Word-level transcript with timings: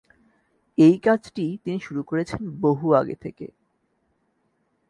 এই 0.77 0.95
কাজটি 0.97 1.45
তিনি 1.63 1.79
শুরু 1.79 2.01
করেছেন 2.03 2.41
বহু 2.61 2.87
আগে 2.93 3.15
থেকে। 3.15 3.47